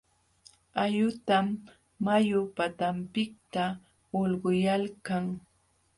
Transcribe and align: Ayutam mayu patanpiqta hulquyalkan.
Ayutam 0.83 1.47
mayu 2.05 2.39
patanpiqta 2.55 3.63
hulquyalkan. 4.11 5.25